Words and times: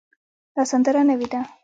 دا 0.55 0.63
سندره 0.71 1.01
نوې 1.09 1.27
ده 1.31 1.39